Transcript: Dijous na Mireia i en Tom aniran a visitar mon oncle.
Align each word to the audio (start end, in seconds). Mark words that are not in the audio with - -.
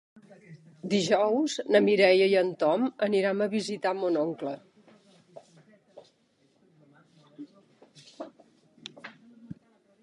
Dijous 0.93 1.57
na 1.75 1.81
Mireia 1.87 2.29
i 2.31 2.33
en 2.41 2.49
Tom 2.63 2.87
aniran 3.09 3.45
a 3.45 3.49
visitar 3.51 3.91
mon 3.99 4.19
oncle. 4.23 4.55